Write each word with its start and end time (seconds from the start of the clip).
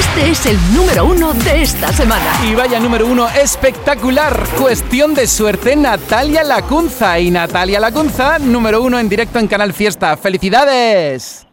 Este 0.00 0.30
es 0.30 0.46
el 0.46 0.56
número 0.74 1.04
uno 1.04 1.34
de 1.34 1.60
esta 1.60 1.88
semana. 1.88 2.32
Y 2.50 2.54
vaya 2.54 2.80
número 2.80 3.06
uno 3.06 3.28
espectacular. 3.28 4.32
Cuestión 4.58 5.14
de 5.14 5.26
suerte, 5.26 5.76
Natalia 5.76 6.42
Lacunza. 6.42 7.18
Y 7.20 7.30
Natalia 7.30 7.78
Lacunza, 7.78 8.38
número 8.38 8.82
uno 8.82 8.98
en 8.98 9.10
directo 9.10 9.38
en 9.38 9.46
Canal 9.46 9.74
Fiesta. 9.74 10.16
¡Felicidades! 10.16 11.46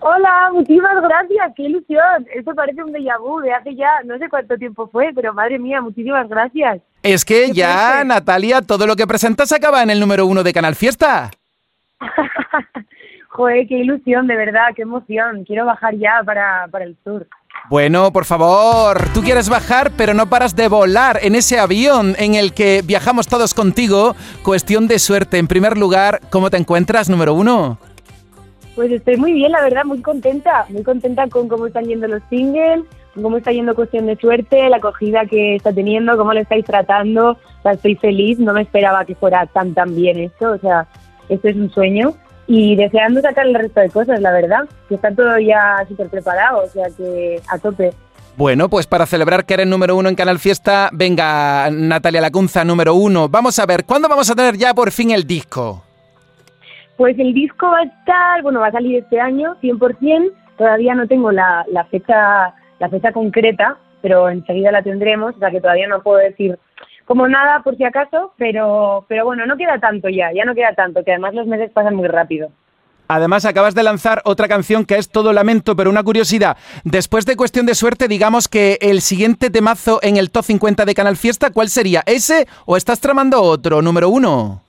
Hola, 0.00 0.50
muchísimas 0.52 1.00
gracias, 1.00 1.52
qué 1.54 1.62
ilusión. 1.62 2.26
Esto 2.34 2.52
parece 2.56 2.82
un 2.82 2.92
déjà 2.92 3.20
vu 3.20 3.38
de 3.40 3.52
hace 3.52 3.76
ya 3.76 4.02
no 4.04 4.18
sé 4.18 4.28
cuánto 4.28 4.56
tiempo 4.56 4.88
fue, 4.88 5.12
pero 5.14 5.32
madre 5.32 5.60
mía, 5.60 5.80
muchísimas 5.80 6.28
gracias. 6.28 6.80
Es 7.04 7.24
que 7.24 7.52
ya, 7.52 8.02
Natalia, 8.02 8.62
todo 8.62 8.88
lo 8.88 8.96
que 8.96 9.06
presentas 9.06 9.52
acaba 9.52 9.80
en 9.80 9.90
el 9.90 10.00
número 10.00 10.26
uno 10.26 10.42
de 10.42 10.52
Canal 10.52 10.74
Fiesta. 10.74 11.30
Joder, 13.28 13.66
qué 13.68 13.78
ilusión, 13.78 14.26
de 14.26 14.36
verdad, 14.36 14.74
qué 14.74 14.82
emoción. 14.82 15.44
Quiero 15.44 15.64
bajar 15.64 15.94
ya 15.94 16.20
para, 16.24 16.66
para 16.68 16.84
el 16.84 16.96
sur. 17.04 17.28
Bueno, 17.70 18.12
por 18.12 18.26
favor, 18.26 19.08
tú 19.14 19.22
quieres 19.22 19.48
bajar, 19.48 19.92
pero 19.96 20.12
no 20.12 20.28
paras 20.28 20.54
de 20.54 20.68
volar 20.68 21.20
en 21.22 21.34
ese 21.34 21.58
avión 21.58 22.14
en 22.18 22.34
el 22.34 22.52
que 22.52 22.82
viajamos 22.84 23.28
todos 23.28 23.54
contigo. 23.54 24.14
Cuestión 24.42 24.88
de 24.88 24.98
suerte. 24.98 25.38
En 25.38 25.48
primer 25.48 25.78
lugar, 25.78 26.20
¿cómo 26.28 26.50
te 26.50 26.58
encuentras, 26.58 27.08
número 27.08 27.32
uno? 27.32 27.78
Pues 28.74 28.90
estoy 28.90 29.16
muy 29.16 29.32
bien, 29.32 29.52
la 29.52 29.62
verdad, 29.62 29.84
muy 29.84 30.02
contenta. 30.02 30.66
Muy 30.68 30.82
contenta 30.82 31.28
con 31.28 31.48
cómo 31.48 31.66
están 31.66 31.84
yendo 31.84 32.08
los 32.08 32.22
singles, 32.28 32.84
cómo 33.14 33.38
está 33.38 33.52
yendo 33.52 33.74
Cuestión 33.74 34.06
de 34.06 34.16
Suerte, 34.16 34.68
la 34.68 34.76
acogida 34.76 35.24
que 35.24 35.56
está 35.56 35.72
teniendo, 35.72 36.16
cómo 36.16 36.34
lo 36.34 36.40
estáis 36.40 36.64
tratando. 36.64 37.38
Estoy 37.64 37.94
feliz, 37.96 38.38
no 38.38 38.52
me 38.52 38.62
esperaba 38.62 39.04
que 39.04 39.14
fuera 39.14 39.46
tan, 39.46 39.72
tan 39.72 39.94
bien 39.94 40.18
esto. 40.18 40.52
O 40.52 40.58
sea, 40.58 40.86
esto 41.28 41.48
es 41.48 41.56
un 41.56 41.70
sueño 41.70 42.14
y 42.54 42.76
deseando 42.76 43.22
sacar 43.22 43.46
el 43.46 43.54
resto 43.54 43.80
de 43.80 43.88
cosas, 43.88 44.20
la 44.20 44.30
verdad, 44.30 44.68
que 44.86 44.96
está 44.96 45.10
todo 45.10 45.38
ya 45.38 45.82
súper 45.88 46.10
preparado, 46.10 46.62
o 46.62 46.66
sea 46.66 46.86
que 46.94 47.40
a 47.48 47.56
tope. 47.56 47.94
Bueno, 48.36 48.68
pues 48.68 48.86
para 48.86 49.06
celebrar 49.06 49.46
que 49.46 49.54
eres 49.54 49.66
número 49.66 49.96
uno 49.96 50.10
en 50.10 50.14
Canal 50.14 50.38
Fiesta, 50.38 50.90
venga 50.92 51.70
Natalia 51.70 52.20
Lacunza, 52.20 52.62
número 52.62 52.94
uno. 52.94 53.30
Vamos 53.30 53.58
a 53.58 53.64
ver, 53.64 53.86
¿cuándo 53.86 54.06
vamos 54.06 54.30
a 54.30 54.34
tener 54.34 54.58
ya 54.58 54.74
por 54.74 54.90
fin 54.90 55.12
el 55.12 55.26
disco? 55.26 55.82
Pues 56.98 57.18
el 57.18 57.32
disco 57.32 57.68
va 57.68 57.78
a 57.78 57.84
estar, 57.84 58.42
bueno, 58.42 58.60
va 58.60 58.66
a 58.66 58.72
salir 58.72 58.98
este 58.98 59.18
año, 59.18 59.56
100%. 59.62 60.30
Todavía 60.58 60.94
no 60.94 61.06
tengo 61.06 61.32
la, 61.32 61.64
la 61.72 61.84
fecha 61.84 62.52
la 62.80 62.90
fecha 62.90 63.12
concreta, 63.12 63.78
pero 64.02 64.28
enseguida 64.28 64.70
la 64.72 64.82
tendremos, 64.82 65.34
o 65.36 65.38
sea 65.38 65.50
que 65.50 65.62
todavía 65.62 65.88
no 65.88 66.02
puedo 66.02 66.18
decir 66.18 66.58
como 67.12 67.28
nada 67.28 67.60
por 67.62 67.76
si 67.76 67.84
acaso, 67.84 68.32
pero, 68.38 69.04
pero 69.06 69.26
bueno, 69.26 69.44
no 69.44 69.58
queda 69.58 69.78
tanto 69.78 70.08
ya, 70.08 70.32
ya 70.32 70.46
no 70.46 70.54
queda 70.54 70.72
tanto, 70.72 71.04
que 71.04 71.10
además 71.10 71.34
los 71.34 71.46
meses 71.46 71.70
pasan 71.70 71.94
muy 71.94 72.08
rápido. 72.08 72.48
Además, 73.06 73.44
acabas 73.44 73.74
de 73.74 73.82
lanzar 73.82 74.22
otra 74.24 74.48
canción 74.48 74.86
que 74.86 74.96
es 74.96 75.10
Todo 75.10 75.34
Lamento, 75.34 75.76
pero 75.76 75.90
una 75.90 76.02
curiosidad. 76.02 76.56
Después 76.84 77.26
de 77.26 77.36
Cuestión 77.36 77.66
de 77.66 77.74
Suerte, 77.74 78.08
digamos 78.08 78.48
que 78.48 78.78
el 78.80 79.02
siguiente 79.02 79.50
temazo 79.50 80.00
en 80.02 80.16
el 80.16 80.30
top 80.30 80.44
50 80.44 80.86
de 80.86 80.94
Canal 80.94 81.18
Fiesta, 81.18 81.50
¿cuál 81.50 81.68
sería? 81.68 82.02
¿Ese 82.06 82.46
o 82.64 82.78
estás 82.78 82.98
tramando 82.98 83.42
otro, 83.42 83.82
número 83.82 84.08
uno? 84.08 84.62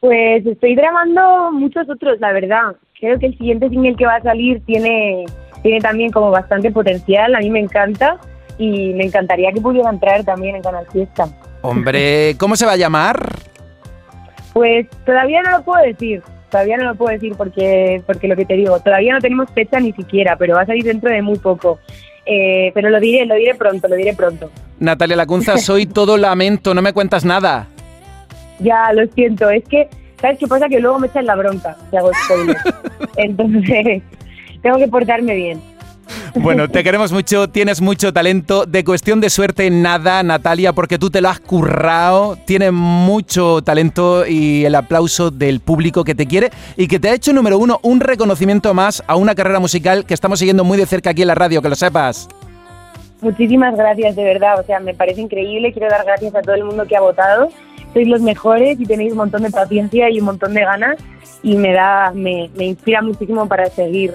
Pues 0.00 0.46
estoy 0.46 0.74
tramando 0.74 1.52
muchos 1.52 1.86
otros, 1.90 2.18
la 2.18 2.32
verdad. 2.32 2.76
Creo 2.98 3.18
que 3.18 3.26
el 3.26 3.36
siguiente 3.36 3.68
single 3.68 3.94
que 3.94 4.06
va 4.06 4.14
a 4.14 4.22
salir 4.22 4.64
tiene, 4.64 5.26
tiene 5.62 5.80
también 5.80 6.12
como 6.12 6.30
bastante 6.30 6.70
potencial, 6.70 7.34
a 7.34 7.40
mí 7.40 7.50
me 7.50 7.60
encanta 7.60 8.18
y 8.56 8.94
me 8.94 9.04
encantaría 9.04 9.52
que 9.52 9.60
pudiera 9.60 9.90
entrar 9.90 10.24
también 10.24 10.56
en 10.56 10.62
Canal 10.62 10.86
Fiesta. 10.90 11.28
Hombre, 11.60 12.36
¿cómo 12.38 12.56
se 12.56 12.66
va 12.66 12.72
a 12.72 12.76
llamar? 12.76 13.36
Pues 14.52 14.86
todavía 15.04 15.42
no 15.42 15.50
lo 15.50 15.62
puedo 15.62 15.82
decir, 15.84 16.22
todavía 16.50 16.76
no 16.76 16.84
lo 16.84 16.94
puedo 16.94 17.12
decir 17.12 17.34
porque, 17.36 18.02
porque 18.06 18.28
lo 18.28 18.36
que 18.36 18.44
te 18.44 18.54
digo, 18.54 18.78
todavía 18.80 19.12
no 19.12 19.20
tenemos 19.20 19.50
fecha 19.52 19.80
ni 19.80 19.92
siquiera, 19.92 20.36
pero 20.36 20.54
va 20.54 20.62
a 20.62 20.66
salir 20.66 20.84
dentro 20.84 21.10
de 21.10 21.22
muy 21.22 21.38
poco. 21.38 21.78
Eh, 22.26 22.72
pero 22.74 22.90
lo 22.90 23.00
diré, 23.00 23.24
lo 23.24 23.34
diré 23.34 23.54
pronto, 23.54 23.88
lo 23.88 23.96
diré 23.96 24.14
pronto. 24.14 24.50
Natalia 24.78 25.16
Lacunza, 25.16 25.56
soy 25.58 25.86
todo 25.86 26.16
lamento, 26.16 26.74
no 26.74 26.82
me 26.82 26.92
cuentas 26.92 27.24
nada. 27.24 27.66
Ya, 28.58 28.92
lo 28.92 29.06
siento, 29.08 29.48
es 29.50 29.64
que, 29.64 29.88
¿sabes 30.20 30.38
qué 30.38 30.46
pasa? 30.46 30.68
Que 30.68 30.80
luego 30.80 30.98
me 30.98 31.06
echan 31.06 31.26
la 31.26 31.36
bronca 31.36 31.76
si 31.90 31.96
hago 31.96 32.10
spoiler. 32.24 32.56
Entonces, 33.16 34.02
tengo 34.62 34.78
que 34.78 34.88
portarme 34.88 35.34
bien. 35.34 35.60
Bueno, 36.34 36.68
te 36.68 36.84
queremos 36.84 37.12
mucho, 37.12 37.48
tienes 37.48 37.80
mucho 37.80 38.12
talento. 38.12 38.66
De 38.66 38.84
cuestión 38.84 39.20
de 39.20 39.30
suerte, 39.30 39.70
nada, 39.70 40.22
Natalia, 40.22 40.72
porque 40.72 40.98
tú 40.98 41.10
te 41.10 41.20
lo 41.20 41.28
has 41.28 41.40
currado. 41.40 42.36
Tienes 42.44 42.72
mucho 42.72 43.62
talento 43.62 44.26
y 44.26 44.64
el 44.64 44.74
aplauso 44.74 45.30
del 45.30 45.60
público 45.60 46.04
que 46.04 46.14
te 46.14 46.26
quiere 46.26 46.50
y 46.76 46.88
que 46.88 46.98
te 46.98 47.08
ha 47.08 47.14
hecho, 47.14 47.32
número 47.32 47.58
uno, 47.58 47.80
un 47.82 48.00
reconocimiento 48.00 48.74
más 48.74 49.02
a 49.06 49.16
una 49.16 49.34
carrera 49.34 49.60
musical 49.60 50.04
que 50.04 50.14
estamos 50.14 50.38
siguiendo 50.38 50.64
muy 50.64 50.78
de 50.78 50.86
cerca 50.86 51.10
aquí 51.10 51.22
en 51.22 51.28
la 51.28 51.34
radio, 51.34 51.62
que 51.62 51.68
lo 51.68 51.76
sepas. 51.76 52.28
Muchísimas 53.20 53.76
gracias, 53.76 54.14
de 54.14 54.24
verdad. 54.24 54.60
O 54.60 54.64
sea, 54.64 54.80
me 54.80 54.94
parece 54.94 55.20
increíble. 55.20 55.72
Quiero 55.72 55.88
dar 55.88 56.04
gracias 56.04 56.34
a 56.34 56.42
todo 56.42 56.54
el 56.54 56.64
mundo 56.64 56.86
que 56.86 56.96
ha 56.96 57.00
votado. 57.00 57.48
Sois 57.92 58.06
los 58.06 58.20
mejores 58.20 58.78
y 58.78 58.86
tenéis 58.86 59.12
un 59.12 59.18
montón 59.18 59.42
de 59.42 59.50
paciencia 59.50 60.10
y 60.10 60.20
un 60.20 60.26
montón 60.26 60.54
de 60.54 60.60
ganas 60.60 60.96
y 61.42 61.56
me 61.56 61.72
da, 61.72 62.12
me, 62.14 62.50
me 62.54 62.66
inspira 62.66 63.02
muchísimo 63.02 63.48
para 63.48 63.70
seguir 63.70 64.14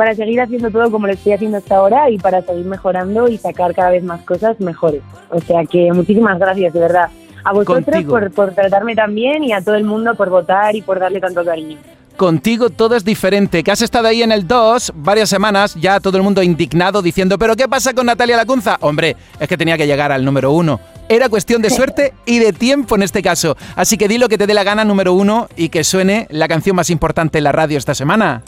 para 0.00 0.14
seguir 0.14 0.40
haciendo 0.40 0.70
todo 0.70 0.90
como 0.90 1.06
lo 1.06 1.12
estoy 1.12 1.34
haciendo 1.34 1.58
hasta 1.58 1.76
ahora 1.76 2.08
y 2.08 2.16
para 2.16 2.40
seguir 2.40 2.64
mejorando 2.64 3.28
y 3.28 3.36
sacar 3.36 3.74
cada 3.74 3.90
vez 3.90 4.02
más 4.02 4.22
cosas 4.22 4.58
mejores. 4.58 5.02
O 5.28 5.38
sea 5.42 5.66
que 5.66 5.92
muchísimas 5.92 6.38
gracias, 6.38 6.72
de 6.72 6.80
verdad. 6.80 7.10
A 7.44 7.52
vosotros 7.52 8.04
por, 8.04 8.30
por 8.30 8.54
tratarme 8.54 8.94
tan 8.94 9.14
bien 9.14 9.44
y 9.44 9.52
a 9.52 9.60
todo 9.60 9.74
el 9.74 9.84
mundo 9.84 10.14
por 10.14 10.30
votar 10.30 10.74
y 10.74 10.80
por 10.80 10.98
darle 10.98 11.20
tanto 11.20 11.44
cariño. 11.44 11.76
Contigo 12.16 12.70
todo 12.70 12.96
es 12.96 13.04
diferente, 13.04 13.62
que 13.62 13.70
has 13.70 13.82
estado 13.82 14.08
ahí 14.08 14.22
en 14.22 14.32
el 14.32 14.48
2 14.48 14.92
varias 14.94 15.28
semanas, 15.28 15.74
ya 15.74 16.00
todo 16.00 16.16
el 16.16 16.22
mundo 16.22 16.42
indignado 16.42 17.02
diciendo, 17.02 17.36
pero 17.38 17.54
¿qué 17.54 17.68
pasa 17.68 17.92
con 17.92 18.06
Natalia 18.06 18.38
Lacunza? 18.38 18.78
Hombre, 18.80 19.16
es 19.38 19.48
que 19.48 19.58
tenía 19.58 19.76
que 19.76 19.86
llegar 19.86 20.12
al 20.12 20.24
número 20.24 20.50
uno. 20.50 20.80
Era 21.10 21.28
cuestión 21.28 21.60
de 21.60 21.68
suerte 21.78 22.14
y 22.24 22.38
de 22.38 22.54
tiempo 22.54 22.94
en 22.94 23.02
este 23.02 23.20
caso. 23.20 23.54
Así 23.76 23.98
que 23.98 24.08
di 24.08 24.16
lo 24.16 24.30
que 24.30 24.38
te 24.38 24.46
dé 24.46 24.54
la 24.54 24.64
gana 24.64 24.82
número 24.82 25.12
uno 25.12 25.46
y 25.56 25.68
que 25.68 25.84
suene 25.84 26.26
la 26.30 26.48
canción 26.48 26.74
más 26.74 26.88
importante 26.88 27.36
en 27.36 27.44
la 27.44 27.52
radio 27.52 27.76
esta 27.76 27.94
semana. 27.94 28.42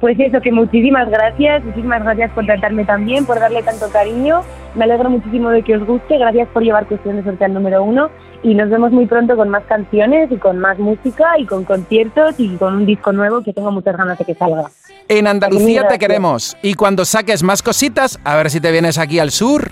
Pues 0.00 0.18
eso, 0.20 0.40
que 0.40 0.52
muchísimas 0.52 1.10
gracias, 1.10 1.64
muchísimas 1.64 2.02
gracias 2.04 2.30
por 2.30 2.46
tratarme 2.46 2.84
también, 2.84 3.26
por 3.26 3.40
darle 3.40 3.62
tanto 3.64 3.88
cariño. 3.90 4.42
Me 4.76 4.84
alegro 4.84 5.10
muchísimo 5.10 5.50
de 5.50 5.62
que 5.62 5.76
os 5.76 5.84
guste, 5.84 6.18
gracias 6.18 6.48
por 6.48 6.62
llevar 6.62 6.86
Cuestión 6.86 7.16
de 7.16 7.24
Suerte 7.24 7.44
al 7.44 7.54
número 7.54 7.82
uno 7.82 8.10
y 8.42 8.54
nos 8.54 8.70
vemos 8.70 8.92
muy 8.92 9.06
pronto 9.06 9.36
con 9.36 9.48
más 9.48 9.64
canciones 9.64 10.30
y 10.30 10.36
con 10.36 10.58
más 10.58 10.78
música 10.78 11.38
y 11.38 11.46
con 11.46 11.64
conciertos 11.64 12.34
y 12.38 12.56
con 12.56 12.76
un 12.76 12.86
disco 12.86 13.12
nuevo 13.12 13.42
que 13.42 13.52
tengo 13.52 13.72
muchas 13.72 13.96
ganas 13.96 14.18
de 14.18 14.24
que 14.24 14.34
salga. 14.34 14.70
En 15.08 15.26
Andalucía 15.26 15.88
te 15.88 15.98
queremos 15.98 16.56
y 16.62 16.74
cuando 16.74 17.04
saques 17.04 17.42
más 17.42 17.62
cositas, 17.62 18.20
a 18.24 18.36
ver 18.36 18.50
si 18.50 18.60
te 18.60 18.70
vienes 18.70 18.98
aquí 18.98 19.18
al 19.18 19.32
sur. 19.32 19.68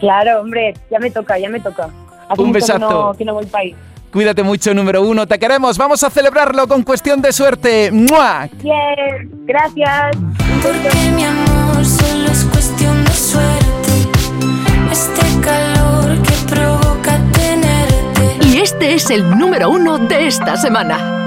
Claro, 0.00 0.40
hombre, 0.40 0.74
ya 0.90 0.98
me 0.98 1.10
toca, 1.10 1.38
ya 1.38 1.48
me 1.48 1.60
toca. 1.60 1.88
un 2.36 2.52
besazo. 2.52 3.14
Que 3.16 3.24
no, 3.24 3.34
voy 3.34 3.46
país. 3.46 3.76
Cuídate 4.12 4.42
mucho, 4.42 4.74
número 4.74 5.02
uno. 5.02 5.26
Te 5.26 5.38
queremos. 5.38 5.78
Vamos 5.78 6.02
a 6.02 6.10
celebrarlo 6.10 6.66
con 6.66 6.82
cuestión 6.82 7.22
de 7.22 7.32
suerte. 7.32 7.90
¡Mua! 7.92 8.48
Bien, 8.62 9.30
gracias. 9.46 10.16
Porque 10.62 11.10
mi 11.14 11.24
amor 11.24 11.84
solo 11.84 12.28
es 12.30 12.44
cuestión 12.44 13.04
de 13.04 13.12
suerte. 13.12 13.70
Este 14.90 15.40
calor 15.40 16.20
que 16.22 16.52
provoca 16.52 17.18
tenerte. 17.32 18.46
Y 18.48 18.58
este 18.58 18.94
es 18.94 19.10
el 19.10 19.38
número 19.38 19.70
uno 19.70 19.98
de 19.98 20.26
esta 20.26 20.56
semana. 20.56 21.19